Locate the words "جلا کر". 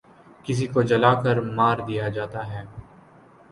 0.83-1.35